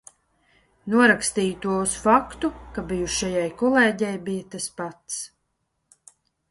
Norakstīju 0.93 1.59
to 1.67 1.75
uz 1.81 1.93
faktu, 2.05 2.51
ka 2.77 2.87
bijušajai 2.93 3.47
kolēģei 3.63 4.13
bija 4.31 4.51
tas 4.57 4.69
pats. 4.81 5.23